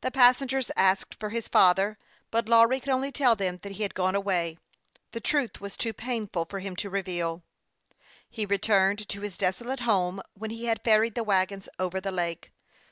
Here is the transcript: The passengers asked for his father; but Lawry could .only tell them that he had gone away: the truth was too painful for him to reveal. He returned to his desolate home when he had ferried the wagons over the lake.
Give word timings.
The 0.00 0.10
passengers 0.10 0.72
asked 0.74 1.14
for 1.20 1.28
his 1.30 1.46
father; 1.46 1.96
but 2.32 2.48
Lawry 2.48 2.80
could 2.80 2.88
.only 2.92 3.12
tell 3.12 3.36
them 3.36 3.60
that 3.62 3.70
he 3.70 3.84
had 3.84 3.94
gone 3.94 4.16
away: 4.16 4.58
the 5.12 5.20
truth 5.20 5.60
was 5.60 5.76
too 5.76 5.92
painful 5.92 6.46
for 6.46 6.58
him 6.58 6.74
to 6.74 6.90
reveal. 6.90 7.44
He 8.28 8.44
returned 8.44 9.08
to 9.08 9.20
his 9.20 9.38
desolate 9.38 9.78
home 9.86 10.20
when 10.34 10.50
he 10.50 10.64
had 10.64 10.82
ferried 10.82 11.14
the 11.14 11.22
wagons 11.22 11.68
over 11.78 12.00
the 12.00 12.10
lake. 12.10 12.50